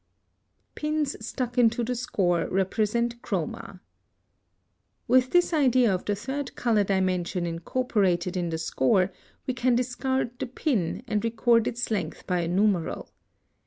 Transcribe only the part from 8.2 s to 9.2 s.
in the score